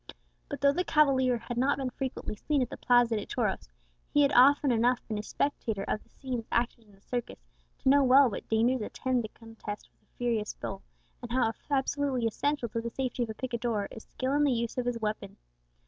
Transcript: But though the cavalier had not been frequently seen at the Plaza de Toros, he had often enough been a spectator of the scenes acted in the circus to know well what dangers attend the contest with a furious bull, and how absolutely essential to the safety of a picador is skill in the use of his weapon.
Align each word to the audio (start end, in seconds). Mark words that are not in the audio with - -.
But 0.49 0.61
though 0.61 0.73
the 0.73 0.83
cavalier 0.83 1.37
had 1.37 1.57
not 1.57 1.77
been 1.77 1.91
frequently 1.91 2.35
seen 2.35 2.63
at 2.63 2.71
the 2.71 2.77
Plaza 2.77 3.17
de 3.17 3.25
Toros, 3.27 3.69
he 4.11 4.23
had 4.23 4.31
often 4.31 4.71
enough 4.71 5.07
been 5.07 5.19
a 5.19 5.21
spectator 5.21 5.83
of 5.87 6.01
the 6.01 6.09
scenes 6.09 6.47
acted 6.51 6.85
in 6.85 6.95
the 6.95 7.01
circus 7.01 7.37
to 7.83 7.89
know 7.89 8.03
well 8.03 8.27
what 8.27 8.49
dangers 8.49 8.81
attend 8.81 9.23
the 9.23 9.27
contest 9.29 9.91
with 9.91 10.01
a 10.01 10.13
furious 10.17 10.55
bull, 10.55 10.81
and 11.21 11.31
how 11.31 11.53
absolutely 11.69 12.25
essential 12.25 12.67
to 12.69 12.81
the 12.81 12.89
safety 12.89 13.21
of 13.21 13.29
a 13.29 13.35
picador 13.35 13.87
is 13.91 14.03
skill 14.05 14.33
in 14.33 14.43
the 14.43 14.51
use 14.51 14.75
of 14.75 14.87
his 14.87 14.99
weapon. 14.99 15.37